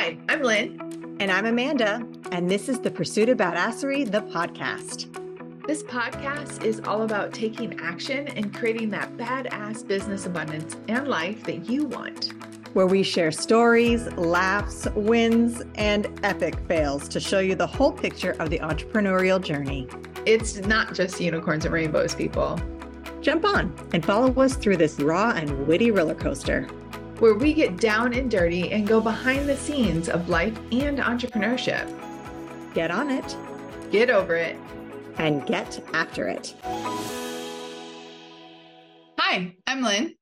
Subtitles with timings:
[0.00, 1.16] Hi, I'm Lynn.
[1.18, 2.06] And I'm Amanda.
[2.30, 5.12] And this is The Pursuit of Badassery, the podcast.
[5.66, 11.42] This podcast is all about taking action and creating that badass business abundance and life
[11.46, 12.32] that you want.
[12.74, 18.36] Where we share stories, laughs, wins, and epic fails to show you the whole picture
[18.38, 19.88] of the entrepreneurial journey.
[20.24, 22.56] It's not just unicorns and rainbows, people.
[23.20, 26.68] Jump on and follow us through this raw and witty roller coaster
[27.18, 31.92] where we get down and dirty and go behind the scenes of life and entrepreneurship.
[32.74, 33.36] Get on it,
[33.90, 34.56] get over it,
[35.16, 36.54] and get after it.
[39.18, 40.14] Hi, I'm Lynn.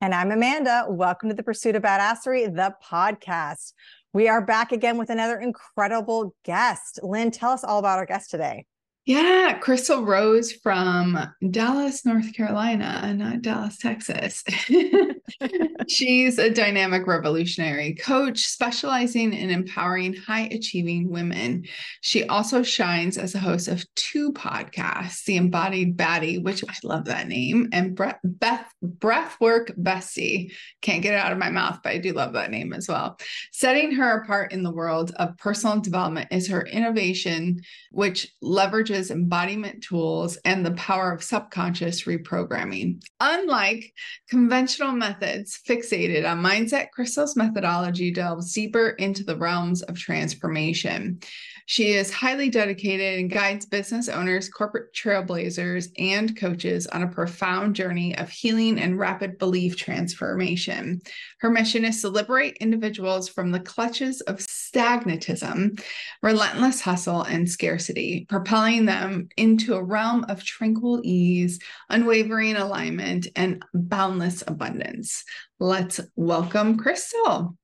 [0.00, 0.86] And I'm Amanda.
[0.88, 3.72] Welcome to the Pursuit of Badassery, the podcast.
[4.12, 6.98] We are back again with another incredible guest.
[7.04, 8.66] Lynn, tell us all about our guest today.
[9.04, 11.18] Yeah, Chrystal Rose from
[11.50, 14.44] Dallas, North Carolina, not Dallas, Texas.
[15.88, 21.64] She's a dynamic revolutionary coach specializing in empowering high achieving women.
[22.00, 27.06] She also shines as a host of two podcasts, The Embodied Baddie, which I love
[27.06, 30.52] that name, and Beth Breathwork Bestie.
[30.80, 33.18] Can't get it out of my mouth, but I do love that name as well.
[33.50, 39.10] Setting her apart in the world of personal development is her innovation, which leverages leverages
[39.10, 43.02] embodiment tools and the power of subconscious reprogramming.
[43.20, 43.92] Unlike
[44.28, 51.20] conventional methods fixated on mindset, Chrystal's methodology delves deeper into the realms of transformation.
[51.66, 57.76] She is highly dedicated and guides business owners, corporate trailblazers, and coaches on a profound
[57.76, 61.00] journey of healing and rapid belief transformation.
[61.40, 65.82] Her mission is to liberate individuals from the clutches of stagnatism,
[66.22, 71.58] relentless hustle, and scarcity, propelling them into a realm of tranquil ease,
[71.90, 75.24] unwavering alignment, and boundless abundance.
[75.60, 77.56] Let's welcome Chrystal.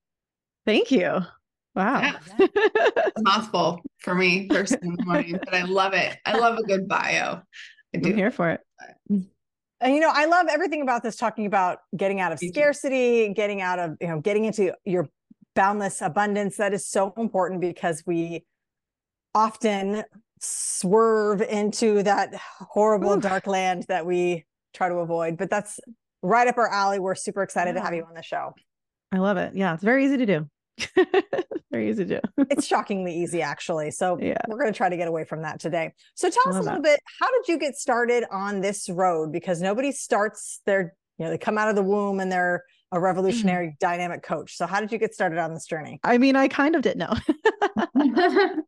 [0.64, 1.22] Thank you.
[1.78, 2.00] Wow.
[2.00, 2.46] Yeah.
[3.16, 6.18] a mouthful for me first in the morning, but I love it.
[6.26, 7.40] I love a good bio.
[7.94, 8.10] I do.
[8.10, 8.60] I'm here for it.
[9.08, 13.60] And you know, I love everything about this talking about getting out of scarcity, getting
[13.60, 15.08] out of, you know, getting into your
[15.54, 16.56] boundless abundance.
[16.56, 18.44] That is so important because we
[19.32, 20.02] often
[20.40, 23.22] swerve into that horrible Oof.
[23.22, 25.36] dark land that we try to avoid.
[25.36, 25.78] But that's
[26.24, 26.98] right up our alley.
[26.98, 27.80] We're super excited yeah.
[27.82, 28.52] to have you on the show.
[29.12, 29.54] I love it.
[29.54, 30.50] Yeah, it's very easy to do.
[31.70, 32.44] Very easy to do.
[32.50, 33.90] it's shockingly easy, actually.
[33.90, 34.38] So yeah.
[34.46, 35.92] we're going to try to get away from that today.
[36.14, 36.82] So tell us a little that.
[36.82, 37.00] bit.
[37.20, 39.32] How did you get started on this road?
[39.32, 42.96] Because nobody starts their, you know, they come out of the womb and they're a
[42.96, 43.04] mm-hmm.
[43.04, 43.76] revolutionary mm-hmm.
[43.80, 44.56] dynamic coach.
[44.56, 46.00] So how did you get started on this journey?
[46.04, 47.14] I mean, I kind of didn't know.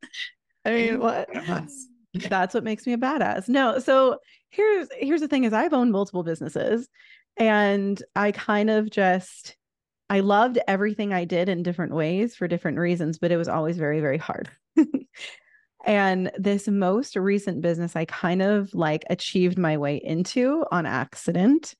[0.64, 1.28] I mean, what?
[2.28, 3.48] That's what makes me a badass.
[3.48, 4.18] No, so
[4.50, 6.88] here's here's the thing: is I've owned multiple businesses,
[7.36, 9.56] and I kind of just
[10.10, 13.78] I loved everything I did in different ways for different reasons, but it was always
[13.78, 14.50] very, very hard.
[15.86, 21.76] and this most recent business, I kind of like achieved my way into on accident.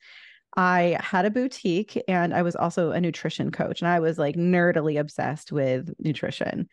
[0.57, 4.37] I had a boutique and I was also a nutrition coach, and I was like
[4.37, 6.69] nerdily obsessed with nutrition.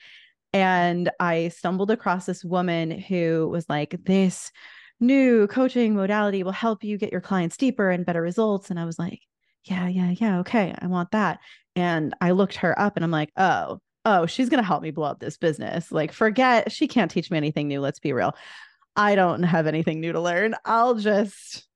[0.54, 4.52] And I stumbled across this woman who was like, This
[5.00, 8.70] new coaching modality will help you get your clients deeper and better results.
[8.70, 9.22] And I was like,
[9.70, 10.40] yeah, yeah, yeah.
[10.40, 10.74] Okay.
[10.78, 11.40] I want that.
[11.76, 14.92] And I looked her up and I'm like, oh, oh, she's going to help me
[14.92, 15.92] blow up this business.
[15.92, 17.82] Like, forget, she can't teach me anything new.
[17.82, 18.36] Let's be real.
[18.96, 20.56] I don't have anything new to learn.
[20.66, 21.68] I'll just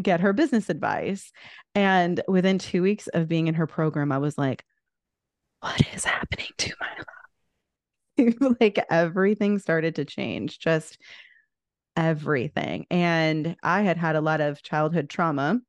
[0.00, 1.32] get her business advice.
[1.74, 4.64] And within two weeks of being in her program, I was like,
[5.60, 8.56] what is happening to my life?
[8.60, 10.98] like, everything started to change, just
[11.96, 12.86] everything.
[12.90, 15.60] And I had had a lot of childhood trauma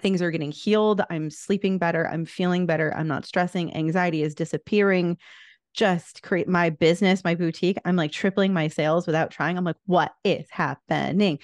[0.00, 1.02] things are getting healed.
[1.10, 2.08] I'm sleeping better.
[2.08, 2.92] I'm feeling better.
[2.94, 3.74] I'm not stressing.
[3.76, 5.18] Anxiety is disappearing.
[5.72, 7.78] Just create my business, my boutique.
[7.84, 9.58] I'm like tripling my sales without trying.
[9.58, 11.38] I'm like, what is happening?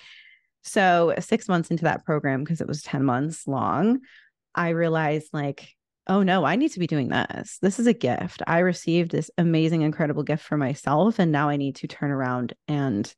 [0.63, 4.01] So, six months into that program, because it was 10 months long,
[4.55, 5.75] I realized, like,
[6.07, 7.59] oh no, I need to be doing this.
[7.63, 8.43] This is a gift.
[8.47, 11.19] I received this amazing, incredible gift for myself.
[11.19, 13.13] And now I need to turn around and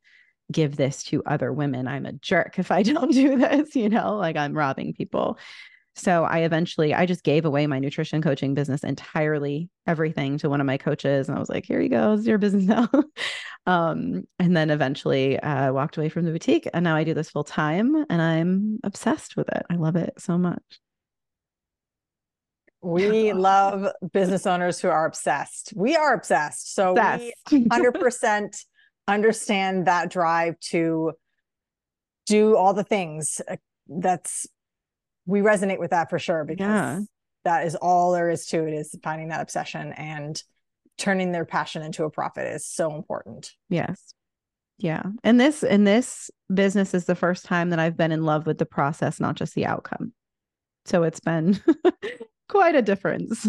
[0.52, 1.88] give this to other women.
[1.88, 5.38] I'm a jerk if I don't do this, you know, like I'm robbing people.
[5.94, 10.60] So I eventually I just gave away my nutrition coaching business entirely, everything to one
[10.60, 12.88] of my coaches and I was like, here you go, it's your business now.
[13.66, 17.14] um and then eventually I uh, walked away from the boutique and now I do
[17.14, 19.64] this full time and I'm obsessed with it.
[19.68, 20.62] I love it so much.
[22.82, 25.72] We love business owners who are obsessed.
[25.76, 26.74] We are obsessed.
[26.74, 27.32] So obsessed.
[27.52, 28.64] we 100%
[29.08, 31.12] understand that drive to
[32.26, 33.56] do all the things uh,
[33.88, 34.46] that's
[35.26, 37.00] we resonate with that for sure because yeah.
[37.44, 40.42] that is all there is to it is finding that obsession and
[40.98, 43.52] turning their passion into a profit is so important.
[43.68, 44.14] Yes.
[44.78, 45.02] Yeah.
[45.22, 48.58] And this and this business is the first time that I've been in love with
[48.58, 50.12] the process, not just the outcome.
[50.84, 51.60] So it's been
[52.48, 53.46] quite a difference.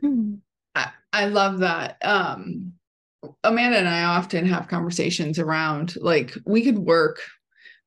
[0.74, 1.96] I, I love that.
[2.02, 2.74] Um
[3.44, 7.20] Amanda and I often have conversations around like we could work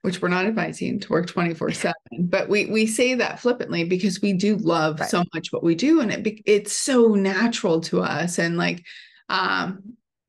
[0.01, 4.21] which we're not advising to work 24 7 but we we say that flippantly because
[4.21, 5.09] we do love right.
[5.09, 8.83] so much what we do and it it's so natural to us and like
[9.29, 9.81] um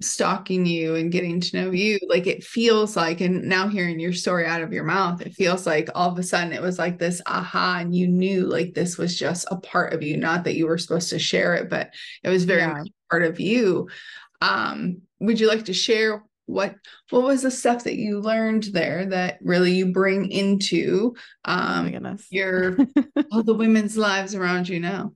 [0.02, 4.14] stalking you and getting to know you like it feels like and now hearing your
[4.14, 6.98] story out of your mouth it feels like all of a sudden it was like
[6.98, 10.56] this aha and you knew like this was just a part of you not that
[10.56, 11.92] you were supposed to share it but
[12.22, 12.72] it was very yeah.
[12.72, 13.88] much part of you
[14.40, 16.74] um would you like to share what
[17.10, 21.14] what was the stuff that you learned there that really you bring into
[21.44, 22.76] um oh your
[23.32, 25.12] all the women's lives around you now?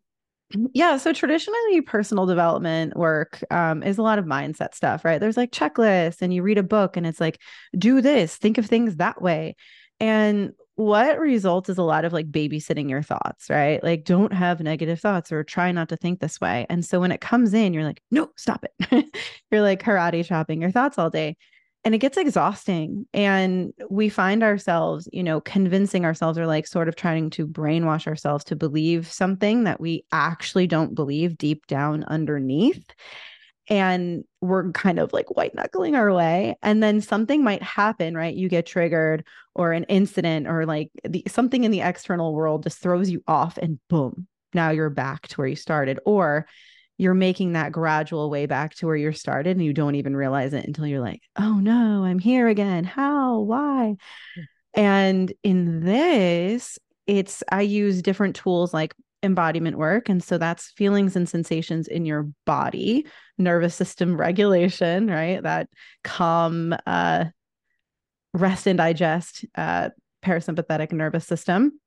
[0.72, 5.20] Yeah so traditionally personal development work um, is a lot of mindset stuff right?
[5.20, 7.40] There's like checklists and you read a book and it's like
[7.76, 9.56] do this think of things that way.
[9.98, 13.82] And what results is a lot of like babysitting your thoughts, right?
[13.82, 16.66] Like, don't have negative thoughts or try not to think this way.
[16.68, 19.06] And so when it comes in, you're like, no, stop it.
[19.50, 21.36] you're like karate chopping your thoughts all day.
[21.84, 23.06] And it gets exhausting.
[23.12, 28.06] And we find ourselves, you know, convincing ourselves or like sort of trying to brainwash
[28.06, 32.84] ourselves to believe something that we actually don't believe deep down underneath
[33.68, 38.34] and we're kind of like white knuckling our way and then something might happen right?
[38.34, 39.24] You get triggered
[39.54, 43.56] or an incident or like the something in the external world just throws you off
[43.58, 46.46] and boom now you're back to where you started or
[46.96, 50.52] you're making that gradual way back to where you started and you don't even realize
[50.54, 52.84] it until you're like oh no i'm here again.
[52.84, 53.40] How?
[53.40, 53.96] Why?
[54.34, 54.40] Hmm.
[54.74, 58.94] and in this it's i use different tools like
[59.24, 60.08] embodiment work.
[60.08, 63.06] And so that's feelings and sensations in your body,
[63.38, 65.42] nervous system regulation, right?
[65.42, 65.68] That
[66.04, 67.26] calm, uh,
[68.32, 69.90] rest and digest, uh,
[70.24, 71.80] parasympathetic nervous system.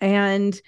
[0.00, 0.60] And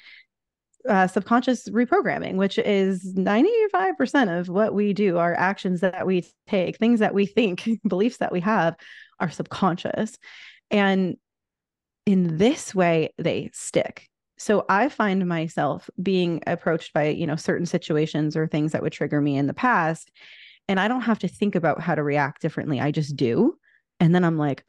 [0.89, 6.77] uh, subconscious reprogramming, which is 95% of what we do, our actions that we take,
[6.77, 8.75] things that we think, beliefs that we have
[9.21, 10.19] are subconscious.
[10.71, 11.17] And
[12.05, 14.09] in this way, they stick
[14.43, 18.93] so i find myself being approached by you know certain situations or things that would
[18.93, 20.11] trigger me in the past
[20.69, 22.81] and i don't have to think about how to react differently.
[22.81, 23.57] I just do
[24.01, 24.65] and then i'm like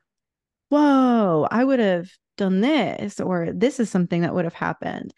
[0.70, 5.14] whoa i would have done this or this is something that would have happened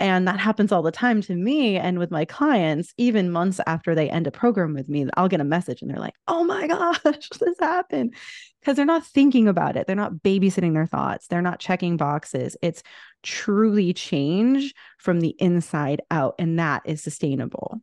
[0.00, 3.94] and that happens all the time to me and with my clients, even months after
[3.94, 6.66] they end a program with me, I'll get a message and they're like, oh my
[7.04, 8.14] gosh, this happened.
[8.60, 9.86] Because they're not thinking about it.
[9.86, 11.28] They're not babysitting their thoughts.
[11.28, 12.56] They're not checking boxes.
[12.62, 12.82] It's
[13.22, 16.34] truly change from the inside out.
[16.38, 17.80] And that is sustainable.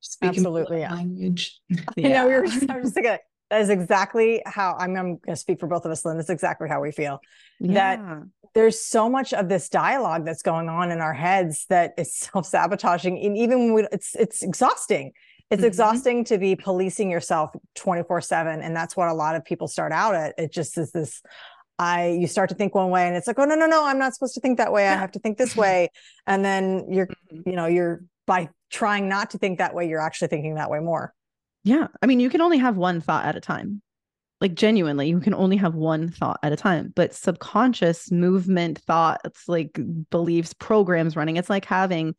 [0.00, 0.80] Speaking Absolutely.
[0.80, 0.94] Yeah.
[0.94, 1.60] Language.
[1.96, 2.08] Yeah.
[2.08, 3.16] know, we were just, I was just thinking,
[3.50, 6.16] that is exactly how I'm, I'm going to speak for both of us, Lynn.
[6.16, 7.20] That's exactly how we feel.
[7.60, 7.96] Yeah.
[7.96, 8.22] That
[8.54, 13.18] there's so much of this dialogue that's going on in our heads that is self-sabotaging.
[13.18, 15.12] And even when we, it's it's exhausting.
[15.50, 15.66] It's mm-hmm.
[15.66, 18.64] exhausting to be policing yourself 24-7.
[18.64, 20.34] And that's what a lot of people start out at.
[20.38, 21.22] It just is this
[21.78, 23.98] I you start to think one way and it's like, oh no, no, no, I'm
[23.98, 24.86] not supposed to think that way.
[24.86, 25.90] I have to think this way.
[26.26, 27.48] And then you're, mm-hmm.
[27.48, 30.78] you know, you're by trying not to think that way, you're actually thinking that way
[30.78, 31.12] more.
[31.64, 31.88] Yeah.
[32.02, 33.80] I mean, you can only have one thought at a time.
[34.40, 36.92] Like genuinely, you can only have one thought at a time.
[36.94, 39.78] But subconscious movement, thoughts, like
[40.10, 42.14] beliefs, programs running, it's like having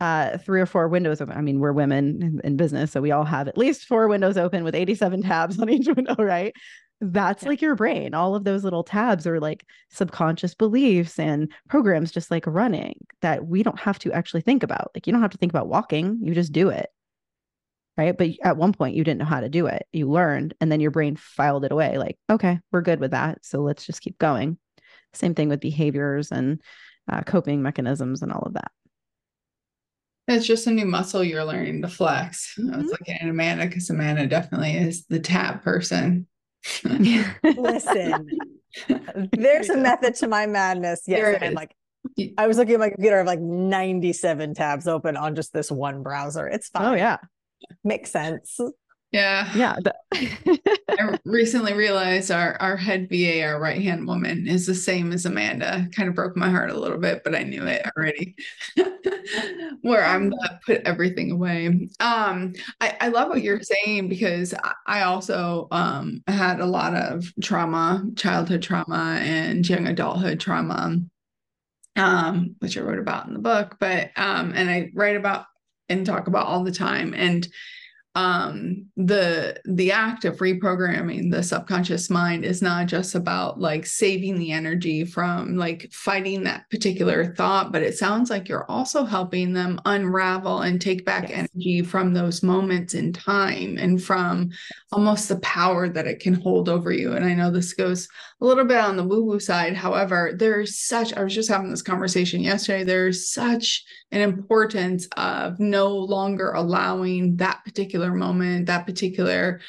[0.00, 1.36] uh three or four windows open.
[1.36, 4.36] I mean, we're women in, in business, so we all have at least four windows
[4.36, 6.54] open with 87 tabs on each window, right?
[7.00, 7.48] That's yeah.
[7.48, 8.14] like your brain.
[8.14, 13.46] All of those little tabs are like subconscious beliefs and programs just like running that
[13.46, 14.92] we don't have to actually think about.
[14.94, 16.90] Like you don't have to think about walking, you just do it
[17.98, 18.16] right?
[18.16, 19.86] But at one point you didn't know how to do it.
[19.92, 23.44] You learned and then your brain filed it away like, okay, we're good with that.
[23.44, 24.56] So let's just keep going.
[25.12, 26.62] Same thing with behaviors and
[27.10, 28.70] uh, coping mechanisms and all of that.
[30.28, 32.54] It's just a new muscle you're learning to flex.
[32.58, 32.74] Mm-hmm.
[32.74, 36.26] I was looking at Amanda because Amanda definitely is the tab person.
[36.84, 38.28] Listen,
[39.32, 41.02] there's a method to my madness.
[41.06, 41.74] Yes, and like
[42.36, 45.70] I was looking at my computer, I have like 97 tabs open on just this
[45.70, 46.46] one browser.
[46.46, 46.92] It's oh, fine.
[46.92, 47.18] Oh yeah,
[47.84, 48.60] makes sense.
[49.10, 49.50] Yeah.
[49.54, 49.76] Yeah.
[50.90, 55.24] I recently realized our, our head VA, our right hand woman, is the same as
[55.24, 55.88] Amanda.
[55.94, 58.36] Kind of broke my heart a little bit, but I knew it already.
[59.82, 61.88] Where I'm gonna put everything away.
[62.00, 64.54] Um, I, I love what you're saying because
[64.86, 70.98] I also um had a lot of trauma, childhood trauma and young adulthood trauma.
[71.96, 75.46] Um, which I wrote about in the book, but um, and I write about
[75.88, 77.14] and talk about all the time.
[77.14, 77.48] And
[78.18, 84.36] um the the act of reprogramming the subconscious mind is not just about like saving
[84.38, 89.52] the energy from like fighting that particular thought but it sounds like you're also helping
[89.52, 91.48] them unravel and take back yes.
[91.54, 94.50] energy from those moments in time and from
[94.90, 98.08] almost the power that it can hold over you and i know this goes
[98.40, 101.70] a little bit on the woo woo side however there's such i was just having
[101.70, 108.86] this conversation yesterday there's such an importance of no longer allowing that particular moment, that
[108.86, 109.60] particular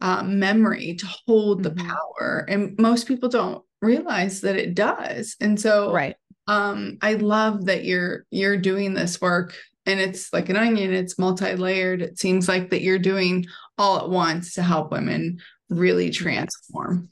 [0.00, 1.76] uh, memory to hold mm-hmm.
[1.76, 2.46] the power.
[2.48, 5.36] And most people don't realize that it does.
[5.40, 6.16] And so, right.
[6.46, 9.54] Um, I love that you're you're doing this work
[9.86, 13.46] and it's like an onion it's multi-layered it seems like that you're doing
[13.78, 15.38] all at once to help women
[15.70, 17.08] really transform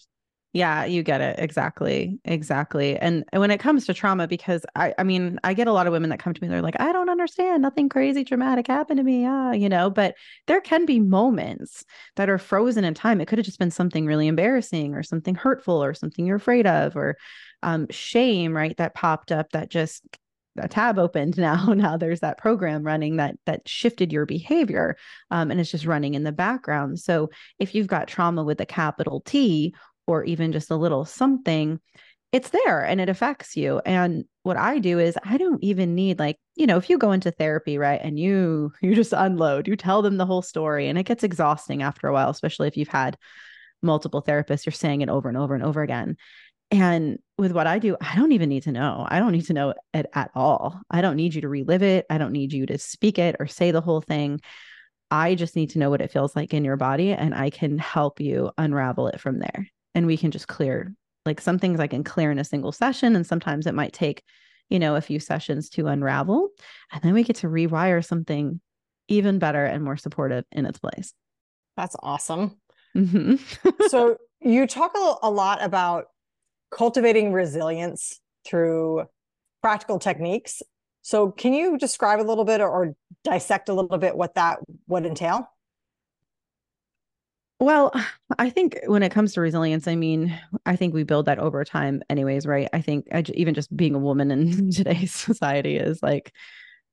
[0.52, 1.36] yeah, you get it.
[1.38, 2.18] Exactly.
[2.26, 2.98] Exactly.
[2.98, 5.94] And when it comes to trauma, because I, I mean, I get a lot of
[5.94, 7.62] women that come to me, they're like, I don't understand.
[7.62, 9.24] Nothing crazy traumatic happened to me.
[9.26, 10.14] Ah, you know, but
[10.46, 13.20] there can be moments that are frozen in time.
[13.20, 16.66] It could have just been something really embarrassing or something hurtful or something you're afraid
[16.66, 17.16] of or
[17.62, 18.76] um, shame, right?
[18.76, 20.02] That popped up that just
[20.58, 24.96] a tab opened now now there's that program running that that shifted your behavior
[25.30, 28.66] um, and it's just running in the background so if you've got trauma with a
[28.66, 29.74] capital t
[30.06, 31.80] or even just a little something,
[32.32, 33.80] it's there and it affects you.
[33.84, 37.12] And what I do is I don't even need like, you know, if you go
[37.12, 40.98] into therapy, right, and you you just unload, you tell them the whole story and
[40.98, 43.16] it gets exhausting after a while, especially if you've had
[43.82, 46.16] multiple therapists, you're saying it over and over and over again.
[46.70, 49.06] And with what I do, I don't even need to know.
[49.06, 50.80] I don't need to know it at all.
[50.90, 52.06] I don't need you to relive it.
[52.08, 54.40] I don't need you to speak it or say the whole thing.
[55.10, 57.76] I just need to know what it feels like in your body and I can
[57.76, 60.94] help you unravel it from there and we can just clear
[61.24, 64.22] like some things I can clear in a single session and sometimes it might take
[64.68, 66.48] you know a few sessions to unravel
[66.92, 68.60] and then we get to rewire something
[69.08, 71.12] even better and more supportive in its place.
[71.76, 72.56] That's awesome.
[72.96, 73.36] Mm-hmm.
[73.88, 76.06] so you talk a, lot about
[76.70, 79.04] cultivating resilience through
[79.62, 80.62] practical techniques.
[81.02, 82.94] So can you describe a little bit or, or
[83.24, 84.58] dissect a little bit what that
[84.88, 85.48] would entail
[87.62, 87.92] well,
[88.38, 91.64] I think when it comes to resilience, I mean, I think we build that over
[91.64, 92.68] time, anyways, right?
[92.72, 96.32] I think I, even just being a woman in today's society is like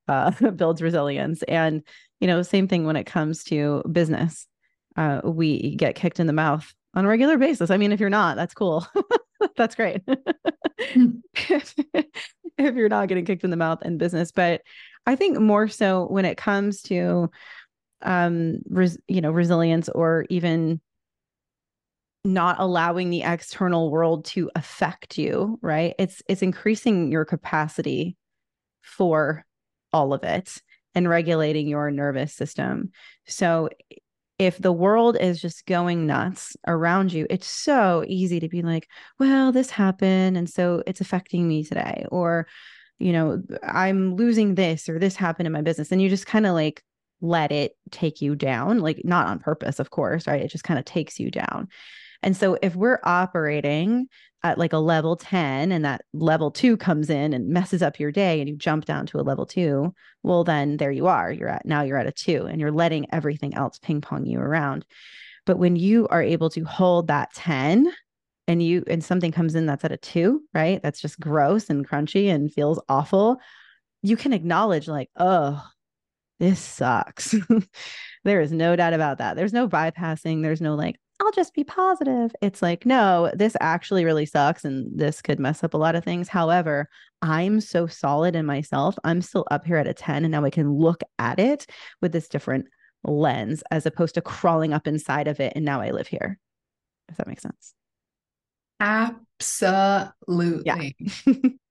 [0.07, 1.83] uh, builds resilience, and
[2.19, 4.47] you know, same thing when it comes to business.
[4.95, 7.69] Uh, we get kicked in the mouth on a regular basis.
[7.69, 8.85] I mean, if you're not, that's cool.
[9.55, 10.01] that's great.
[10.77, 11.75] if,
[12.57, 14.61] if you're not getting kicked in the mouth in business, but
[15.05, 17.31] I think more so when it comes to
[18.01, 20.79] um res- you know resilience or even
[22.25, 25.95] not allowing the external world to affect you right?
[25.97, 28.17] It's it's increasing your capacity
[28.81, 29.45] for
[29.93, 30.57] all of it
[30.95, 32.91] and regulating your nervous system.
[33.27, 33.69] So
[34.39, 38.87] if the world is just going nuts around you it's so easy to be like
[39.19, 42.47] well this happened and so it's affecting me today or
[42.97, 46.45] you know i'm losing this or this happened in my business and you just kind
[46.45, 46.81] of like
[47.21, 50.41] let it take you down, like not on purpose, of course, right?
[50.41, 51.67] It just kind of takes you down.
[52.21, 54.07] And so if we're operating
[54.43, 58.11] at like a level 10 and that level two comes in and messes up your
[58.11, 61.31] day and you jump down to a level two, well, then there you are.
[61.31, 64.39] You're at now you're at a two and you're letting everything else ping pong you
[64.39, 64.85] around.
[65.45, 67.91] But when you are able to hold that 10
[68.47, 70.81] and you and something comes in that's at a two, right?
[70.81, 73.37] That's just gross and crunchy and feels awful.
[74.01, 75.61] You can acknowledge, like, oh,
[76.39, 77.35] this sucks.
[78.23, 79.35] there is no doubt about that.
[79.35, 80.41] There's no bypassing.
[80.41, 82.31] There's no like, I'll just be positive.
[82.41, 86.03] It's like, no, this actually really sucks and this could mess up a lot of
[86.03, 86.29] things.
[86.29, 86.87] However,
[87.21, 88.97] I'm so solid in myself.
[89.03, 91.65] I'm still up here at a 10 and now I can look at it
[92.01, 92.67] with this different
[93.03, 96.39] lens as opposed to crawling up inside of it and now I live here.
[97.09, 97.73] If that makes sense.
[98.79, 100.63] Absolutely.
[100.65, 100.89] Yeah.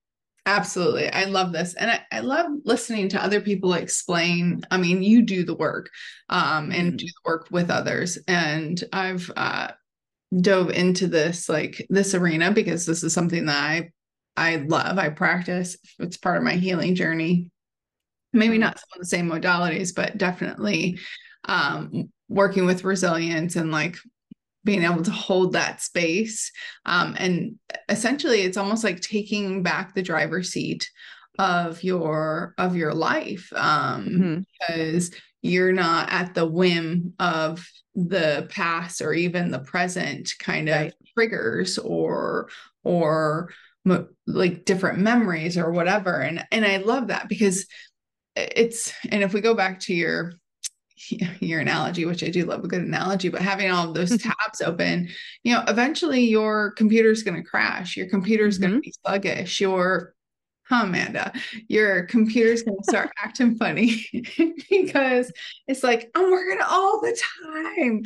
[0.48, 1.12] Absolutely.
[1.12, 1.74] I love this.
[1.74, 4.62] And I, I love listening to other people explain.
[4.70, 5.90] I mean, you do the work
[6.30, 8.16] um, and do the work with others.
[8.26, 9.72] And I've uh,
[10.40, 13.90] dove into this, like this arena, because this is something that I,
[14.38, 14.96] I love.
[14.98, 15.76] I practice.
[15.98, 17.50] It's part of my healing journey.
[18.32, 18.60] Maybe mm-hmm.
[18.60, 20.98] not some of the same modalities, but definitely
[21.44, 23.98] um, working with resilience and like
[24.68, 26.52] being able to hold that space.
[26.84, 27.54] Um, and
[27.88, 30.90] essentially it's almost like taking back the driver's seat
[31.38, 34.40] of your of your life um, mm-hmm.
[34.68, 35.10] because
[35.40, 41.78] you're not at the whim of the past or even the present kind of triggers
[41.78, 42.50] or
[42.84, 43.48] or
[44.26, 46.20] like different memories or whatever.
[46.20, 47.64] And and I love that because
[48.37, 50.34] it's and if we go back to your
[51.40, 54.60] your analogy, which I do love a good analogy, but having all of those tabs
[54.64, 55.08] open,
[55.42, 57.96] you know, eventually your computer's going to crash.
[57.96, 58.70] Your computer's mm-hmm.
[58.70, 59.60] going to be sluggish.
[59.60, 60.14] Your
[60.68, 61.32] huh, Amanda,
[61.68, 64.04] your computer's going to start acting funny
[64.70, 65.32] because
[65.66, 68.04] it's like, I'm working all the time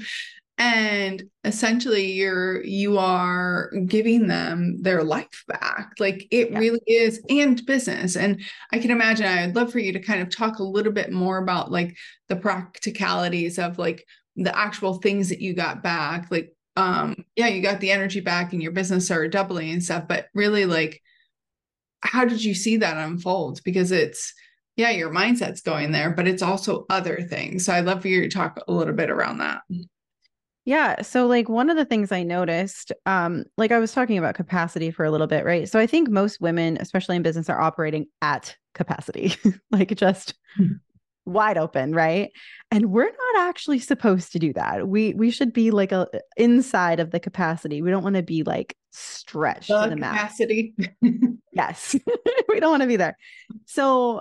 [0.62, 5.90] and essentially you're you are giving them their life back.
[5.98, 6.58] Like it yeah.
[6.58, 8.16] really is and business.
[8.16, 8.40] And
[8.70, 11.38] i can imagine i'd love for you to kind of talk a little bit more
[11.38, 11.96] about like
[12.28, 16.30] the practicalities of like the actual things that you got back.
[16.30, 20.04] Like um yeah you got the energy back and your business are doubling and stuff
[20.08, 21.02] but really like
[22.00, 23.60] how did you see that unfold?
[23.64, 24.32] Because it's
[24.76, 27.64] yeah your mindset's going there but it's also other things.
[27.64, 29.62] So i'd love for you to talk a little bit around that
[30.64, 31.02] yeah.
[31.02, 34.90] So like one of the things I noticed, um, like I was talking about capacity
[34.90, 35.68] for a little bit, right?
[35.68, 39.34] So I think most women, especially in business, are operating at capacity,
[39.72, 40.74] like just hmm.
[41.24, 42.30] wide open, right?
[42.70, 44.86] And we're not actually supposed to do that.
[44.86, 47.82] We we should be like a inside of the capacity.
[47.82, 50.74] We don't want to be like stretched the in the capacity.
[51.52, 51.96] yes.
[52.48, 53.16] we don't want to be there.
[53.66, 54.20] So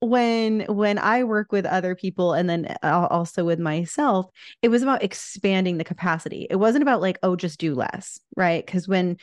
[0.00, 4.26] when when i work with other people and then eh, also with myself
[4.62, 6.46] it was about expanding the capacity.
[6.50, 8.64] It wasn't about like oh just do less right?
[8.64, 9.16] Because when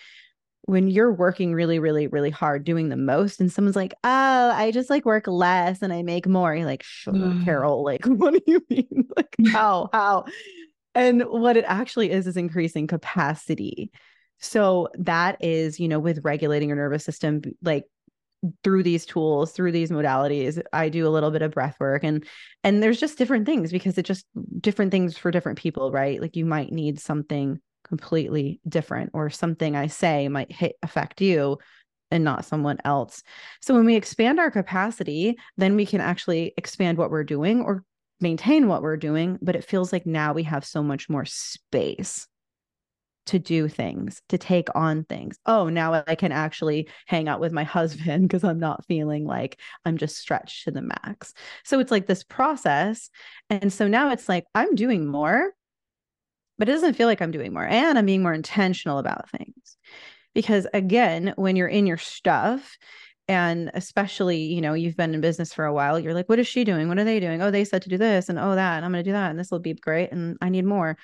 [0.66, 4.72] when you're working really really really hard doing the most and someone's like oh i
[4.72, 7.44] just like work less and i make more you're like sure mm.
[7.44, 8.88] carol like what do you mean?
[9.16, 10.26] Like how how?
[10.96, 13.92] And what it actually is is increasing capacity.
[14.40, 17.84] So that is you know with regulating your nervous system like
[18.64, 22.26] through these tools through these modalities i do a little bit of breath work and
[22.64, 24.26] and there's just different things because it just
[24.60, 26.22] different things for different people right?
[26.22, 31.58] Like you might need something completely different or something i say might hit affect you
[32.12, 33.24] and not someone else.
[33.62, 37.84] So when we expand our capacity then we can actually expand what we're doing or
[38.22, 42.28] maintain what we're doing but it feels like now we have so much more space
[43.28, 45.38] to do things, to take on things.
[45.46, 49.60] Oh, now I can actually hang out with my husband because I'm not feeling like
[49.86, 51.34] I'm just stretched to the max.
[51.64, 53.10] So it's like this process.
[53.50, 55.52] And so now it's like I'm doing more,
[56.58, 57.66] but it doesn't feel like I'm doing more.
[57.66, 59.78] And I'm being more intentional about things.
[60.34, 62.78] Because again, when you're in your stuff,
[63.30, 66.48] and especially, you know, you've been in business for a while, you're like, what is
[66.48, 66.90] she doing?
[66.90, 67.42] What are they doing?
[67.42, 69.30] Oh, they said to do this and oh, that, and I'm going to do that.
[69.30, 70.12] And this will be great.
[70.12, 70.98] And I need more.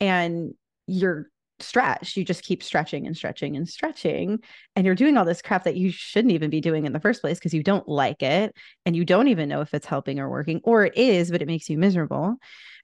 [0.00, 0.54] And
[0.86, 1.28] you're
[1.60, 4.38] stretch you just keep stretching and stretching and stretching
[4.74, 7.20] and you're doing all this crap that you shouldn't even be doing in the first
[7.20, 10.28] place because you don't like it and you don't even know if it's helping or
[10.28, 12.36] working or it is but it makes you miserable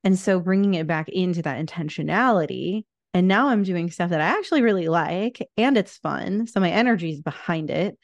[0.04, 4.38] and so bringing it back into that intentionality and now i'm doing stuff that i
[4.38, 7.98] actually really like and it's fun so my energy is behind it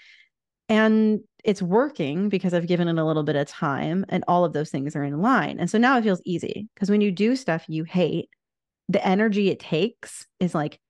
[0.69, 4.53] and it's working because I've given it a little bit of time and all of
[4.53, 5.59] those things are in line.
[5.59, 8.29] And so now it feels easy because when you do stuff you hate,
[8.89, 10.81] the energy it takes is like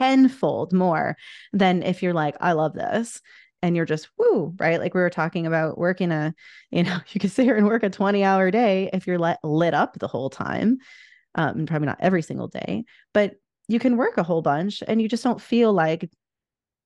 [0.00, 1.16] tenfold more
[1.52, 3.20] than if you're like, I love this.
[3.62, 4.78] And you're just woo, right?
[4.78, 6.34] Like we were talking about working a,
[6.70, 9.38] you know, you could sit here and work a 20 hour day if you're let,
[9.42, 10.78] lit up the whole time.
[11.34, 13.34] Um, probably not every single day, but
[13.66, 16.08] you can work a whole bunch and you just don't feel like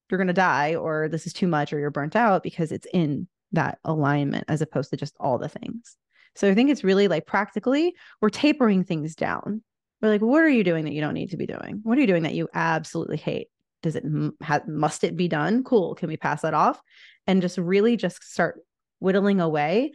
[0.09, 2.87] you're going to die or this is too much or you're burnt out because it's
[2.93, 5.97] in that alignment as opposed to just all the things.
[6.35, 9.61] So I think it's really like practically we're tapering things down.
[10.01, 11.81] We're like, what are you doing that you don't need to be doing?
[11.83, 13.47] What are you doing that you absolutely hate?
[13.81, 14.03] Does it
[14.41, 15.63] have, must it be done?
[15.63, 15.95] Cool.
[15.95, 16.81] Can we pass that off?
[17.27, 18.61] And just really just start
[18.99, 19.93] whittling away.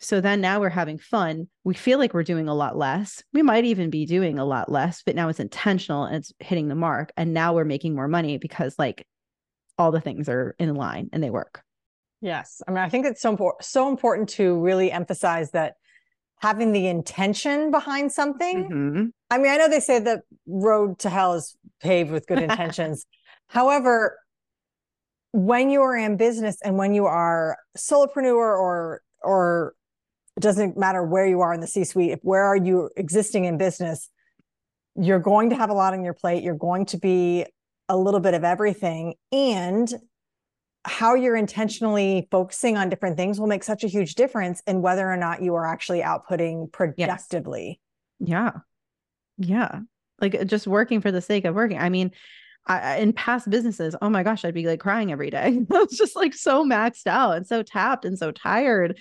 [0.00, 1.48] So then now we're having fun.
[1.62, 3.22] We feel like we're doing a lot less.
[3.32, 6.68] We might even be doing a lot less, but now it's intentional and it's hitting
[6.68, 7.12] the mark.
[7.16, 9.06] And now we're making more money because like
[9.78, 11.62] all the things are in line and they work.
[12.20, 12.62] Yes.
[12.66, 15.74] I mean, I think it's so, important so important to really emphasize that
[16.42, 18.64] having the intention behind something.
[18.64, 19.04] Mm-hmm.
[19.30, 23.06] I mean, I know they say the road to hell is paved with good intentions.
[23.46, 24.18] However,
[25.30, 29.74] when you are in business and when you are solopreneur or or
[30.36, 34.10] it doesn't matter where you are in the C-suite, where are you existing in business,
[34.96, 36.42] you're going to have a lot on your plate.
[36.42, 37.46] You're going to be
[37.88, 39.14] a little bit of everything.
[39.30, 39.92] And
[40.84, 45.08] how you're intentionally focusing on different things will make such a huge difference in whether
[45.08, 47.80] or not you are actually outputting productively.
[48.18, 48.28] Yes.
[48.28, 48.52] Yeah.
[49.38, 49.80] Yeah.
[50.20, 51.78] Like uh, just working for the sake of working.
[51.78, 52.10] I mean,
[52.66, 55.60] I, in past businesses, oh my gosh, I'd be like crying every day.
[55.72, 58.98] I was just like so maxed out and so tapped and so tired.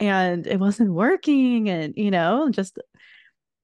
[0.00, 1.68] And it wasn't working.
[1.68, 2.78] And, you know, just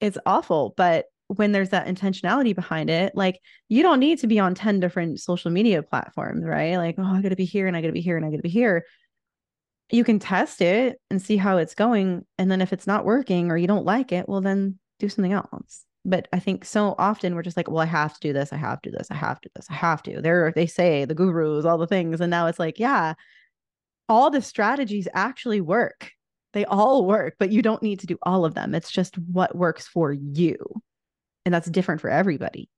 [0.00, 0.74] it's awful.
[0.76, 4.80] But when there's that intentionality behind it, like you don't need to be on 10
[4.80, 6.76] different social media platforms, right?
[6.76, 8.30] Like, oh, I got to be here and I got to be here and I
[8.30, 8.84] got to be here.
[9.90, 12.24] you can test it and see how it's going.
[12.38, 15.32] And then if it's not working or you don't like it, well, then do something
[15.32, 15.84] else.
[16.04, 18.52] But I think so often we're just like, well, I have to do this.
[18.52, 19.10] I have to do this.
[19.10, 19.66] I have to do this.
[19.70, 20.20] I have to.
[20.20, 22.20] There, they say the gurus, all the things.
[22.20, 23.14] And now it's like, yeah,
[24.08, 26.10] all the strategies actually work.
[26.52, 28.74] They all work, but you don't need to do all of them.
[28.74, 30.56] It's just what works for you.
[31.44, 32.68] And that's different for everybody.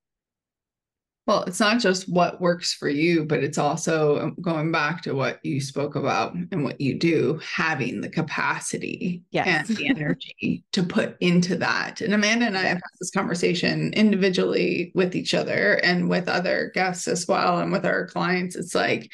[1.27, 5.15] Well, it's not just what works for you, but it's also um, going back to
[5.15, 9.69] what you spoke about and what you do, having the capacity yes.
[9.69, 12.01] and the energy to put into that.
[12.01, 16.71] And Amanda and I have had this conversation individually with each other and with other
[16.75, 18.55] guests as well, and with our clients.
[18.55, 19.13] It's like,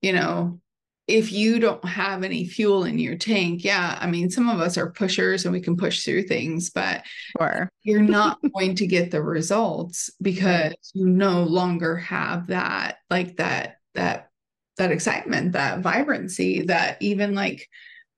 [0.00, 0.60] you know,
[1.06, 4.78] if you don't have any fuel in your tank, yeah, I mean, some of us
[4.78, 7.02] are pushers and we can push through things, but
[7.38, 7.70] sure.
[7.82, 10.78] you're not going to get the results because right.
[10.94, 14.30] you no longer have that, like that, that,
[14.78, 17.68] that excitement, that vibrancy, that even like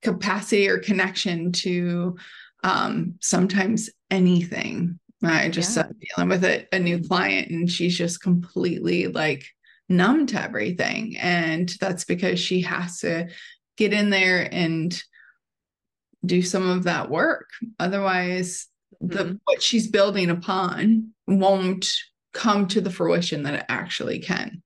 [0.02, 2.16] capacity or connection to
[2.62, 4.98] um, sometimes anything.
[5.24, 5.88] I just yeah.
[6.14, 9.44] dealing with a, a new client and she's just completely like
[9.88, 11.16] numb to everything.
[11.18, 13.28] And that's because she has to
[13.76, 15.00] get in there and
[16.24, 17.50] do some of that work.
[17.78, 18.66] Otherwise,
[19.02, 19.14] mm-hmm.
[19.16, 21.88] the what she's building upon won't
[22.32, 24.62] come to the fruition that it actually can.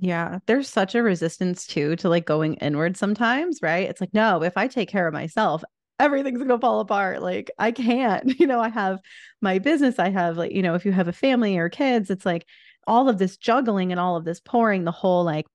[0.00, 3.88] Yeah, there's such a resistance too to like going inward sometimes, right?
[3.88, 5.64] It's like, no, if I take care of myself,
[5.98, 7.20] everything's gonna fall apart.
[7.22, 9.00] Like I can't, you know, I have
[9.40, 12.26] my business, I have like, you know, if you have a family or kids, it's
[12.26, 12.46] like
[12.88, 15.46] all of this juggling and all of this pouring, the whole like,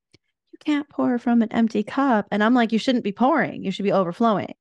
[0.52, 2.28] you can't pour from an empty cup.
[2.32, 4.54] And I'm like, you shouldn't be pouring, you should be overflowing.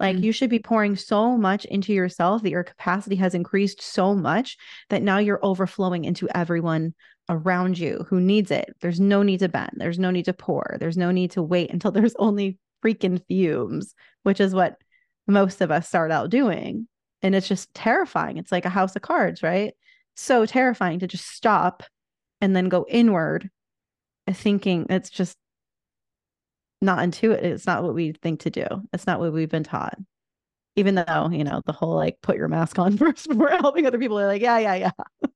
[0.00, 0.24] Like mm-hmm.
[0.24, 4.56] you should be pouring so much into yourself that your capacity has increased so much
[4.88, 6.94] that now you're overflowing into everyone
[7.28, 8.74] around you who needs it.
[8.80, 9.72] There's no need to bend.
[9.76, 10.76] There's no need to pour.
[10.80, 14.76] There's no need to wait until there's only freaking fumes, which is what
[15.26, 16.88] most of us start out doing.
[17.22, 18.36] And it's just terrifying.
[18.36, 19.74] It's like a house of cards, right?
[20.16, 21.82] So terrifying to just stop
[22.44, 23.50] and then go inward
[24.30, 25.36] thinking it's just
[26.80, 28.66] not intuitive it's not what we think to do.
[28.92, 29.96] It's not what we've been taught.
[30.76, 33.98] Even though you know the whole like put your mask on first before helping other
[33.98, 34.90] people are like yeah yeah yeah.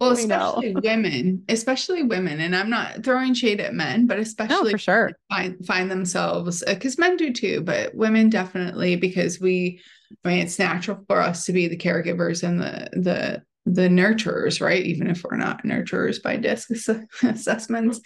[0.00, 4.70] Well especially women especially women and i'm not throwing shade at men but especially no,
[4.70, 5.12] for sure.
[5.30, 9.80] find find themselves because uh, men do too but women definitely because we
[10.24, 14.60] i mean it's natural for us to be the caregivers and the the the nurturers,
[14.60, 14.84] right?
[14.84, 16.70] Even if we're not nurturers by DISC
[17.22, 18.00] assessments.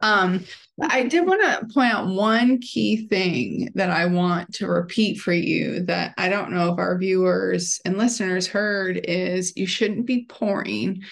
[0.00, 0.44] Um,
[0.82, 5.32] I did want to point out one key thing that I want to repeat for
[5.32, 10.26] you that I don't know if our viewers and listeners heard is you shouldn't be
[10.28, 11.02] pouring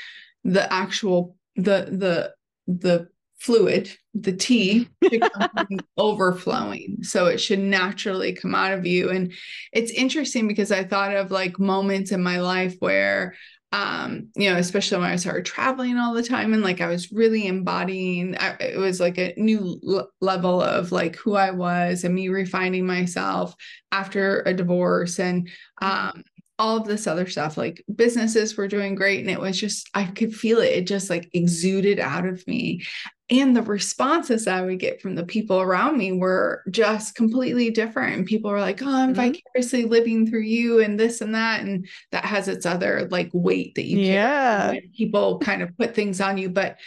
[0.43, 2.35] the actual the the
[2.67, 4.89] the fluid, the tea
[5.99, 6.99] overflowing.
[7.03, 9.11] So it should naturally come out of you.
[9.11, 9.33] And
[9.73, 13.35] it's interesting because I thought of like moments in my life where
[13.73, 17.11] um, you know, especially when I started traveling all the time and like I was
[17.11, 22.05] really embodying, I, it was like a new l- level of like who I was
[22.05, 23.55] and me refining myself
[23.91, 25.49] after a divorce and
[25.83, 26.19] mm-hmm.
[26.19, 26.25] um,
[26.59, 27.57] all of this other stuff.
[27.57, 30.73] Like businesses were doing great and it was just, I could feel it.
[30.73, 32.85] It just like exuded out of me
[33.41, 38.17] and the responses I would get from the people around me were just completely different.
[38.17, 39.33] And people were like, "Oh, I'm mm-hmm.
[39.33, 43.75] vicariously living through you, and this and that," and that has its other like weight
[43.77, 44.05] that you can.
[44.05, 44.75] yeah.
[44.97, 46.79] people kind of put things on you, but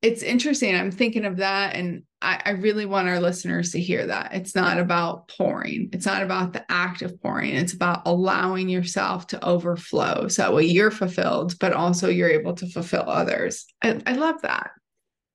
[0.00, 0.74] it's interesting.
[0.74, 4.54] I'm thinking of that, and I, I really want our listeners to hear that it's
[4.54, 5.90] not about pouring.
[5.92, 7.54] It's not about the act of pouring.
[7.54, 12.54] It's about allowing yourself to overflow, so that way you're fulfilled, but also you're able
[12.54, 13.66] to fulfill others.
[13.82, 14.70] I, I love that.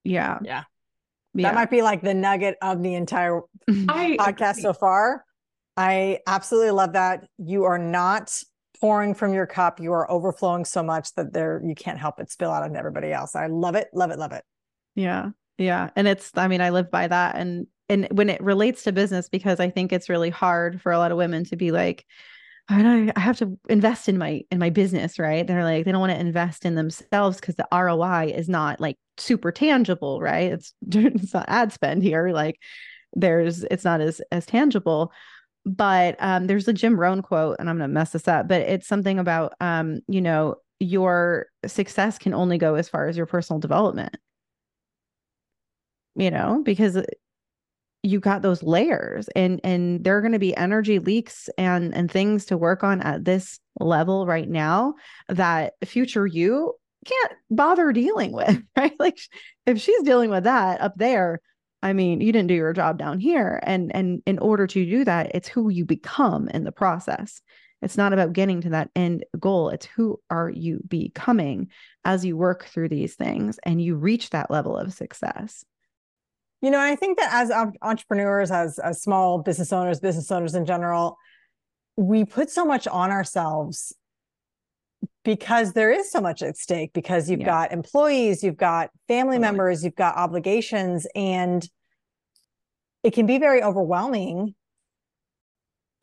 [0.08, 0.40] Yeah.
[0.44, 0.64] Yeah.
[1.36, 4.64] That might be like the nugget of the entire I podcast agree.
[4.64, 5.24] so far.
[5.76, 7.28] I absolutely love that.
[7.38, 8.42] You are not
[8.82, 9.80] pouring from your cup.
[9.80, 13.12] You are overflowing so much that there you can't help but spill out on everybody
[13.12, 13.36] else.
[13.36, 14.44] I love it, love it, love it.
[14.96, 15.30] Yeah.
[15.58, 15.90] Yeah.
[15.96, 17.36] And it's, I mean, I live by that.
[17.36, 20.98] And and when it relates to business, because I think it's really hard for a
[20.98, 22.06] lot of women to be like,
[22.70, 25.48] I, I have to invest in my in my business, right?
[25.48, 28.98] They're like they don't want to invest in themselves because the ROI is not like
[29.18, 30.52] super tangible, right?
[30.54, 32.60] It's it's not ad spend here, like
[33.14, 35.12] there's it's not as as tangible.
[35.66, 38.88] But um, there's a Jim Rohn quote, and I'm gonna mess this up, but it's
[38.88, 43.60] something about um, you know, your success can only go as far as your personal
[43.60, 44.16] development.
[46.16, 46.98] You know, because
[48.04, 52.10] you got those layers and and there are going to be energy leaks and and
[52.10, 54.94] things to work on at this level right now
[55.30, 56.74] that future you
[57.08, 59.18] can't bother dealing with right like
[59.66, 61.40] if she's dealing with that up there
[61.84, 63.60] I mean, you didn't do your job down here.
[63.64, 67.42] And and in order to do that, it's who you become in the process.
[67.82, 69.70] It's not about getting to that end goal.
[69.70, 71.70] It's who are you becoming
[72.04, 75.64] as you work through these things and you reach that level of success.
[76.62, 77.52] You know, I think that as
[77.84, 81.18] entrepreneurs, as as small business owners, business owners in general,
[81.96, 83.94] we put so much on ourselves
[85.28, 87.46] because there is so much at stake because you've yeah.
[87.46, 91.68] got employees, you've got family members, you've got obligations and
[93.04, 94.56] it can be very overwhelming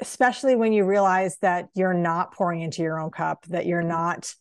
[0.00, 3.88] especially when you realize that you're not pouring into your own cup, that you're mm-hmm.
[3.88, 4.34] not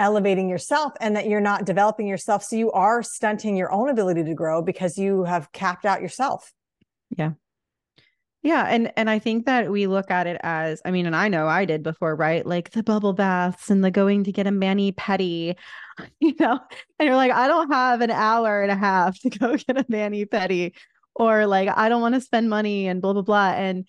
[0.00, 2.42] elevating yourself and that you're not developing yourself.
[2.42, 6.52] So you are stunting your own ability to grow because you have capped out yourself.
[7.16, 7.32] Yeah.
[8.42, 11.28] Yeah, and and I think that we look at it as I mean, and I
[11.28, 12.44] know I did before, right?
[12.46, 15.56] Like the bubble baths and the going to get a mani pedi,
[16.20, 16.58] you know.
[16.98, 19.84] And you're like, I don't have an hour and a half to go get a
[19.88, 20.72] mani pedi,
[21.14, 23.50] or like I don't want to spend money and blah blah blah.
[23.50, 23.86] And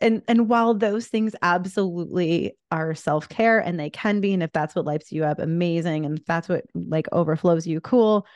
[0.00, 4.74] and and while those things absolutely are self-care and they can be and if that's
[4.74, 8.26] what lights you up amazing and if that's what like overflows you cool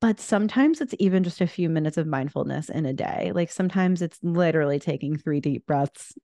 [0.00, 4.02] but sometimes it's even just a few minutes of mindfulness in a day like sometimes
[4.02, 6.14] it's literally taking three deep breaths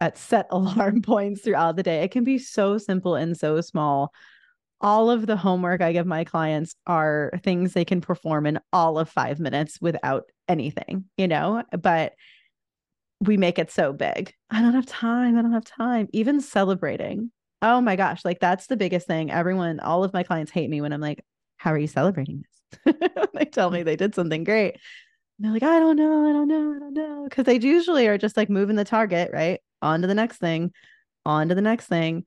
[0.00, 4.12] at set alarm points throughout the day it can be so simple and so small
[4.82, 8.98] all of the homework I give my clients are things they can perform in all
[8.98, 12.14] of five minutes without anything, you know, but
[13.20, 14.34] we make it so big.
[14.50, 15.38] I don't have time.
[15.38, 16.08] I don't have time.
[16.12, 17.30] Even celebrating.
[17.62, 18.24] Oh my gosh.
[18.24, 19.30] Like that's the biggest thing.
[19.30, 21.24] Everyone, all of my clients hate me when I'm like,
[21.62, 22.42] how are you celebrating
[22.84, 22.94] this?
[23.34, 23.84] they tell me mm.
[23.84, 24.72] they did something great.
[25.38, 26.28] And they're like, I don't know.
[26.28, 26.74] I don't know.
[26.74, 27.28] I don't know.
[27.30, 29.60] Cause they usually are just like moving the target, right?
[29.80, 30.72] On to the next thing,
[31.24, 32.24] on to the next thing.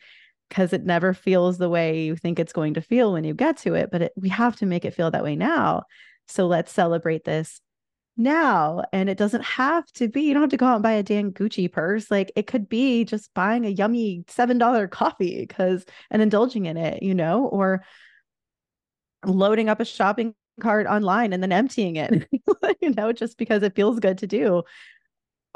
[0.49, 3.57] Cause it never feels the way you think it's going to feel when you get
[3.57, 3.89] to it.
[3.91, 5.83] But it, we have to make it feel that way now.
[6.29, 7.59] So let's celebrate this
[8.15, 8.83] now.
[8.93, 11.03] And it doesn't have to be, you don't have to go out and buy a
[11.03, 12.09] Dan Gucci purse.
[12.09, 17.03] Like it could be just buying a yummy $7 coffee because and indulging in it,
[17.03, 17.83] you know, or
[19.25, 22.27] loading up a shopping cart online and then emptying it,
[22.81, 24.63] you know, just because it feels good to do.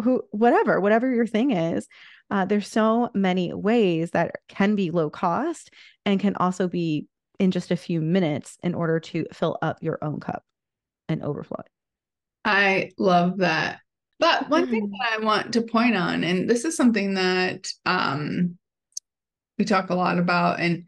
[0.04, 1.88] Who, whatever, whatever your thing is.
[2.32, 5.72] Uh, there's so many ways that can be low cost
[6.06, 7.08] and can also be
[7.40, 10.44] in just a few minutes in order to fill up your own cup
[11.08, 11.72] and overflow it.
[12.46, 13.80] I love that.
[14.20, 14.92] But one thing mm.
[14.92, 18.58] that I want to point on, and this is something that um,
[19.58, 20.84] we talk a lot about, and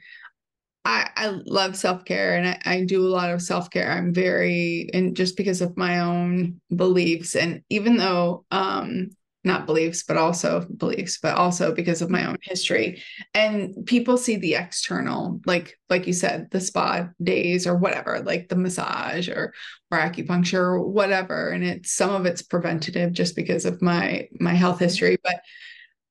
[0.84, 3.91] I, I love self care and I, I do a lot of self care.
[3.91, 9.10] I'm very, and just because of my own beliefs, and even though um,
[9.44, 13.02] not beliefs but also beliefs but also because of my own history
[13.34, 18.50] and people see the external like like you said the spa days or whatever like
[18.50, 19.54] the massage or
[19.89, 24.54] or acupuncture or whatever and it's some of it's preventative just because of my my
[24.54, 24.86] health mm-hmm.
[24.86, 25.41] history but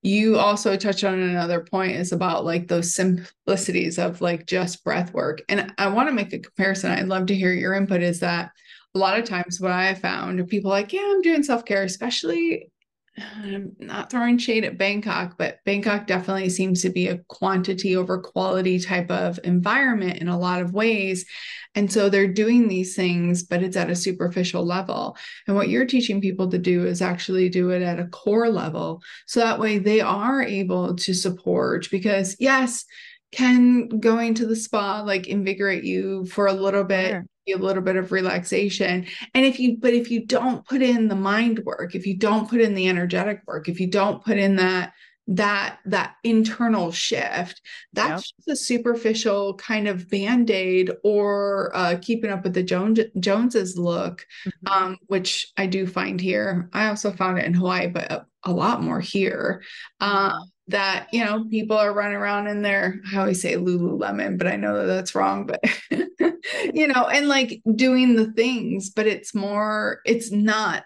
[0.03, 5.13] you also touched on another point is about like those simplicities of like just breath
[5.13, 5.43] work.
[5.49, 6.91] And i want to make a comparison.
[6.91, 8.51] I'd love to hear your input is that
[8.95, 12.71] a lot of times what i found people like yeah i'm doing self-care especially
[13.19, 18.19] I'm not throwing shade at Bangkok, but Bangkok definitely seems to be a quantity over
[18.19, 21.27] quality type of environment in a lot of ways.
[21.75, 25.17] And so they're doing these things, but it's at a superficial level.
[25.47, 29.03] And what you're teaching people to do is actually do it at a core level.
[29.27, 32.85] So that way they are able to support because, yes,
[33.33, 37.83] can going to the spa like invigorate you for a little bit sure a little
[37.83, 41.95] bit of relaxation and if you but if you don't put in the mind work
[41.95, 44.93] if you don't put in the energetic work if you don't put in that
[45.27, 47.61] that that internal shift
[47.93, 48.47] that's yep.
[48.47, 54.27] just a superficial kind of band-aid or uh, keeping up with the jones joneses look
[54.45, 54.73] mm-hmm.
[54.73, 58.53] um, which i do find here i also found it in hawaii but a, a
[58.53, 59.63] lot more here
[60.01, 60.37] uh,
[60.71, 64.57] that you know people are running around in their i always say lululemon but i
[64.57, 65.63] know that that's wrong but
[66.75, 70.85] you know and like doing the things but it's more it's not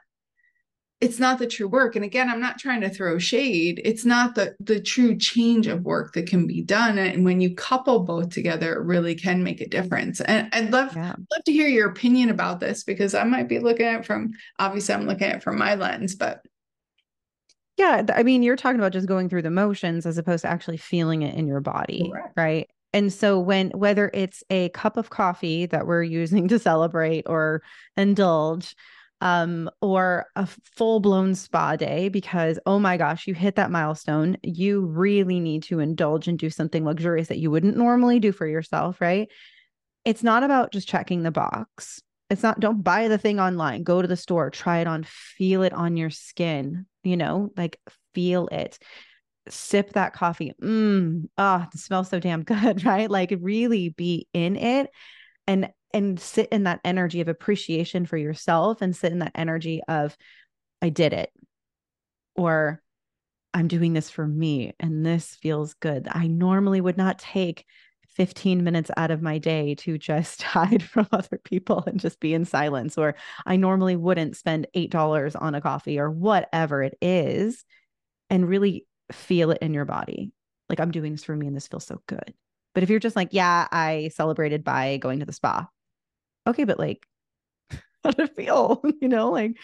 [1.05, 1.97] it's not the true work.
[1.97, 3.81] And again i'm not trying to throw shade.
[3.85, 6.99] It's not the the true change of work that can be done.
[6.99, 10.20] And when you couple both together it really can make a difference.
[10.20, 11.14] And i'd love yeah.
[11.33, 14.33] love to hear your opinion about this because i might be looking at it from
[14.59, 16.40] obviously i'm looking at it from my lens but
[17.76, 20.76] yeah i mean you're talking about just going through the motions as opposed to actually
[20.76, 22.32] feeling it in your body Correct.
[22.37, 27.24] right and so when whether it's a cup of coffee that we're using to celebrate
[27.26, 27.62] or
[27.96, 28.74] indulge
[29.20, 34.37] um, or a full blown spa day because, oh my gosh, you hit that milestone.
[34.42, 38.46] You really need to indulge and do something luxurious that you wouldn't normally do for
[38.46, 39.30] yourself, right?
[40.04, 42.02] It's not about just checking the box.
[42.30, 43.82] It's not don't buy the thing online.
[43.82, 47.78] Go to the store try it on feel it on your skin you know like
[48.14, 48.78] feel it.
[49.48, 50.52] Sip that coffee.
[50.62, 53.10] Mm ah it smells so damn good right?
[53.10, 54.90] Like really be in it
[55.46, 59.80] and and sit in that energy of appreciation for yourself and sit in that energy
[59.87, 60.16] of
[60.82, 61.30] i did it
[62.34, 62.82] or
[63.54, 66.08] i'm doing this for me and this feels good.
[66.10, 67.64] I normally would not take
[68.14, 72.35] 15 minutes out of my day to just hide from other people and just be
[72.35, 73.14] in silence, or
[73.46, 77.64] I normally wouldn't spend $8 on a coffee or whatever it is,
[78.31, 80.33] and really feel it in your body.
[80.68, 82.35] Like, I'm doing this for me and this feels so good.
[82.74, 85.68] But if you're just like, yeah, I celebrated by going to the spa.
[86.46, 87.07] Okay, but like,
[88.05, 88.83] how did it feel?
[89.00, 89.57] you know, like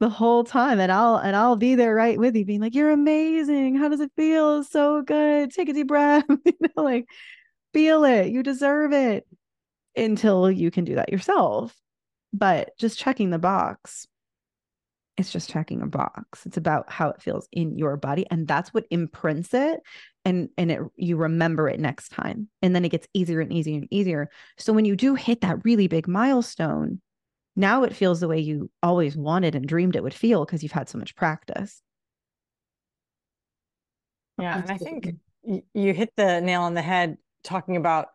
[0.00, 0.80] the whole time.
[0.80, 3.76] And I'll and I'll be there right with you, being like, You're amazing.
[3.76, 4.64] How does it feel?
[4.64, 5.52] So good.
[5.52, 6.24] Take a deep breath.
[6.28, 7.06] you know, like
[7.72, 8.30] feel it.
[8.30, 9.26] You deserve it
[9.96, 11.74] until you can do that yourself.
[12.32, 14.06] But just checking the box,
[15.18, 16.46] it's just checking a box.
[16.46, 18.26] It's about how it feels in your body.
[18.30, 19.80] And that's what imprints it.
[20.24, 22.48] And and it you remember it next time.
[22.62, 24.30] And then it gets easier and easier and easier.
[24.56, 27.00] So when you do hit that really big milestone,
[27.54, 30.72] now it feels the way you always wanted and dreamed it would feel because you've
[30.72, 31.82] had so much practice.
[34.38, 34.62] Yeah.
[34.62, 35.16] And I think
[35.74, 38.08] you hit the nail on the head talking about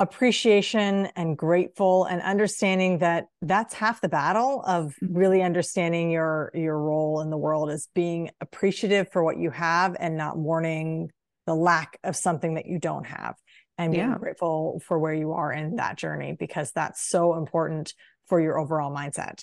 [0.00, 5.16] appreciation and grateful and understanding that that's half the battle of mm-hmm.
[5.16, 9.96] really understanding your your role in the world is being appreciative for what you have
[9.98, 11.10] and not mourning
[11.46, 13.34] the lack of something that you don't have
[13.76, 14.18] and being yeah.
[14.18, 17.92] grateful for where you are in that journey because that's so important
[18.28, 19.42] for your overall mindset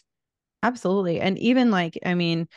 [0.63, 2.47] absolutely and even like i mean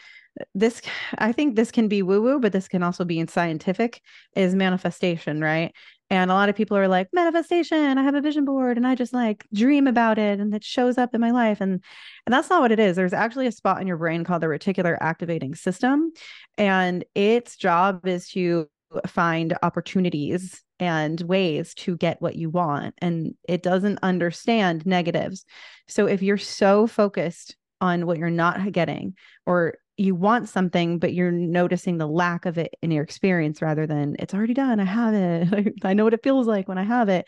[0.55, 0.83] this
[1.19, 4.01] i think this can be woo woo but this can also be in scientific
[4.35, 5.73] is manifestation right?
[6.11, 8.95] And a lot of people are like manifestation i have a vision board and i
[8.95, 11.83] just like dream about it and it shows up in my life and
[12.29, 12.95] and that's not what it is.
[12.95, 16.13] There's actually a spot in your brain called the reticular activating system
[16.59, 18.69] and its job is to
[19.07, 25.45] find opportunities and ways to get what you want and it doesn't understand negatives.
[25.89, 29.15] So if you're so focused on what you're not getting
[29.47, 33.87] or you want something but you're noticing the lack of it in your experience rather
[33.87, 35.75] than it's already done i have it.
[35.85, 37.27] I know what it feels like when i have it.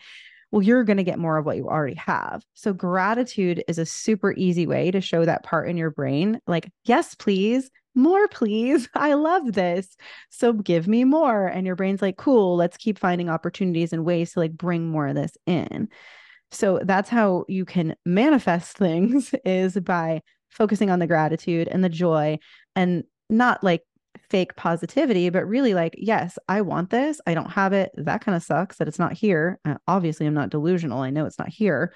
[0.51, 2.43] Well you're going to get more of what you already have.
[2.55, 6.71] So gratitude is a super easy way to show that part in your brain like
[6.85, 9.95] yes please more please i love this
[10.29, 11.47] so give me more.
[11.47, 15.07] And your brain's like cool let's keep finding opportunities and ways to like bring more
[15.07, 15.89] of this in.
[16.51, 21.89] So that's how you can manifest things is by focusing on the gratitude and the
[21.89, 22.37] joy
[22.75, 23.83] and not like
[24.29, 27.21] fake positivity, but really like, yes, I want this.
[27.25, 27.91] I don't have it.
[27.95, 29.59] That kind of sucks that it's not here.
[29.65, 31.01] Uh, obviously, I'm not delusional.
[31.01, 31.93] I know it's not here.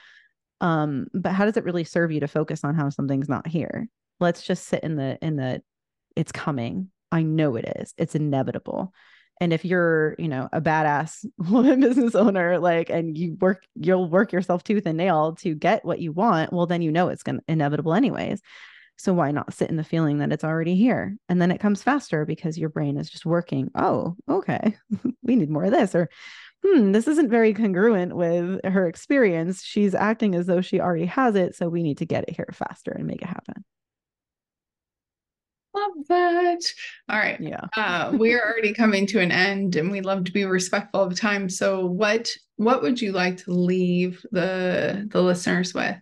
[0.61, 3.87] Um, but how does it really serve you to focus on how something's not here?
[4.19, 5.61] Let's just sit in the in the
[6.15, 6.89] it's coming.
[7.11, 7.93] I know it is.
[7.97, 8.93] It's inevitable.
[9.41, 14.09] And if you're, you know, a badass woman business owner, like, and you work, you'll
[14.09, 17.23] work yourself tooth and nail to get what you want, well, then you know it's
[17.23, 18.41] to inevitable anyways.
[18.97, 21.17] So why not sit in the feeling that it's already here?
[21.27, 23.69] And then it comes faster because your brain is just working.
[23.75, 24.77] Oh, okay.
[25.23, 25.93] we need more of this.
[25.95, 26.09] Or,
[26.65, 29.63] hmm, this isn't very congruent with her experience.
[29.63, 31.55] She's acting as though she already has it.
[31.55, 33.65] So we need to get it here faster and make it happen.
[35.75, 36.61] Love that.
[37.09, 37.39] All right.
[37.41, 37.65] Yeah.
[37.75, 41.49] Uh, we're already coming to an end and we love to be respectful of time.
[41.49, 45.97] So what what would you like to leave the the listeners with?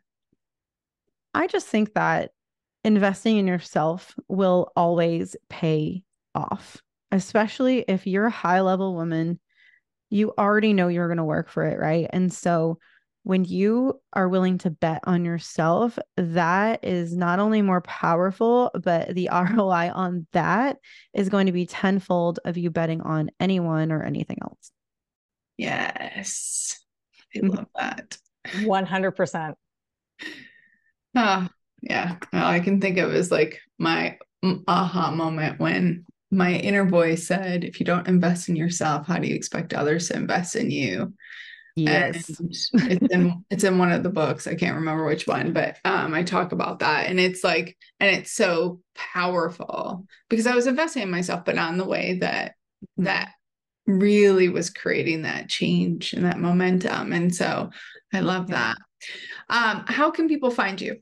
[1.33, 2.31] I just think that
[2.83, 6.03] investing in yourself will always pay
[6.35, 9.39] off, especially if you're a high level woman.
[10.09, 12.07] You already know you're going to work for it, right?
[12.11, 12.77] And so
[13.23, 19.15] when you are willing to bet on yourself, that is not only more powerful, but
[19.15, 20.77] the ROI on that
[21.13, 24.71] is going to be tenfold of you betting on anyone or anything else.
[25.57, 26.79] Yes.
[27.33, 27.49] I mm-hmm.
[27.49, 28.17] love that.
[28.47, 29.53] 100%.
[31.15, 31.47] Ah,
[31.83, 32.15] yeah.
[32.31, 34.17] All I can think of is like my
[34.67, 39.27] aha moment when my inner voice said, if you don't invest in yourself, how do
[39.27, 41.13] you expect others to invest in you?
[41.75, 42.29] Yes.
[42.39, 42.71] it's
[43.11, 44.47] in it's in one of the books.
[44.47, 48.15] I can't remember which one, but um I talk about that and it's like and
[48.15, 52.51] it's so powerful because I was investing in myself, but not in the way that
[52.51, 53.05] mm-hmm.
[53.05, 53.31] that
[53.87, 57.11] really was creating that change and that momentum.
[57.11, 57.71] And so
[58.13, 58.77] I love that.
[59.49, 60.97] Um, how can people find you?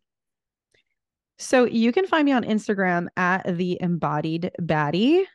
[1.41, 5.25] So you can find me on Instagram at the embodied baddie.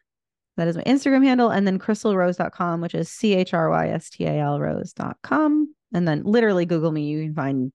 [0.57, 1.51] That is my Instagram handle.
[1.51, 5.75] And then chrystalrose.com, which is C H R Y S T A L rose.com.
[5.93, 7.07] And then literally Google me.
[7.07, 7.73] You can find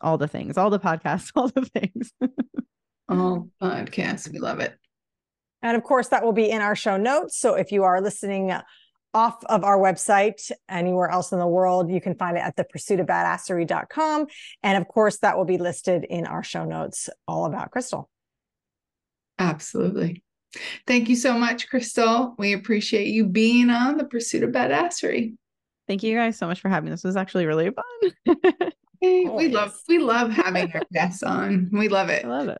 [0.00, 2.12] all the things, all the podcasts, all the things.
[3.08, 4.32] all podcasts.
[4.32, 4.74] We love it.
[5.62, 7.38] And of course, that will be in our show notes.
[7.38, 8.52] So if you are listening
[9.14, 12.64] off of our website anywhere else in the world, you can find it at the
[12.64, 14.26] pursuit of badassery.com.
[14.62, 18.06] And of course, that will be listed in our show notes all about Chrystal.
[19.38, 20.22] Absolutely.
[20.86, 22.34] Thank you so much, Chrystal.
[22.38, 25.34] We appreciate you being on the pursuit of badassery.
[25.86, 27.02] Thank you guys so much for having this.
[27.02, 28.36] This was actually really fun.
[29.02, 31.68] we love we love having our guests on.
[31.72, 32.24] We love it.
[32.24, 32.58] I love it.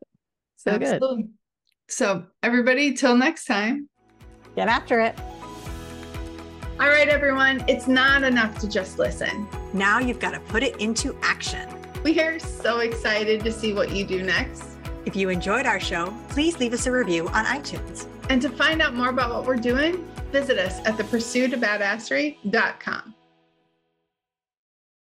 [0.57, 1.23] So Absolutely.
[1.23, 1.33] good.
[1.89, 3.89] So everybody, till next time.
[4.57, 5.19] Get after it.
[6.81, 7.65] All right, everyone.
[7.69, 9.47] It's not enough to just listen.
[9.73, 11.69] Now you've got to put it into action.
[12.03, 14.65] We are so excited to see what you do next.
[15.07, 18.09] If you enjoyed our show, please leave us a review on iTunes.
[18.29, 23.15] And to find out more about what we're doing, visit us at thepursuitofbadassery.com.